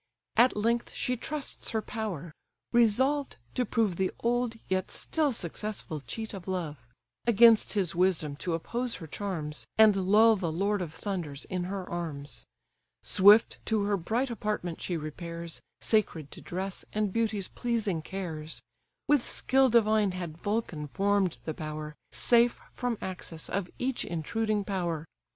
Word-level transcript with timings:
At 0.35 0.57
length 0.57 0.93
she 0.93 1.15
trusts 1.15 1.69
her 1.69 1.81
power; 1.83 2.33
resolved 2.71 3.37
to 3.53 3.65
prove 3.67 3.97
The 3.97 4.09
old, 4.21 4.55
yet 4.67 4.89
still 4.89 5.31
successful, 5.31 5.99
cheat 6.01 6.33
of 6.33 6.47
love; 6.47 6.79
Against 7.27 7.73
his 7.73 7.93
wisdom 7.93 8.35
to 8.37 8.55
oppose 8.55 8.95
her 8.95 9.05
charms, 9.05 9.67
And 9.77 9.95
lull 9.95 10.35
the 10.37 10.51
lord 10.51 10.81
of 10.81 10.91
thunders 10.91 11.45
in 11.51 11.65
her 11.65 11.87
arms. 11.87 12.47
Swift 13.03 13.59
to 13.67 13.83
her 13.83 13.95
bright 13.95 14.31
apartment 14.31 14.81
she 14.81 14.97
repairs, 14.97 15.61
Sacred 15.81 16.31
to 16.31 16.41
dress 16.41 16.83
and 16.93 17.13
beauty's 17.13 17.49
pleasing 17.49 18.01
cares: 18.01 18.59
With 19.07 19.21
skill 19.23 19.69
divine 19.69 20.13
had 20.13 20.35
Vulcan 20.35 20.87
form'd 20.87 21.37
the 21.45 21.53
bower, 21.53 21.93
Safe 22.11 22.59
from 22.71 22.97
access 23.01 23.49
of 23.49 23.69
each 23.77 24.03
intruding 24.03 24.63
power. 24.63 25.05